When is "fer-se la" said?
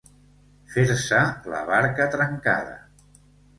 0.75-1.61